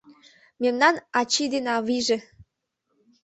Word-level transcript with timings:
Мемнан 0.61 0.95
ачий 1.19 1.49
ден 1.53 1.65
авийже 1.75 2.17